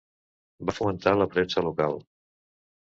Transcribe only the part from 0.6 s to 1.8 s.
Va fomentar la premsa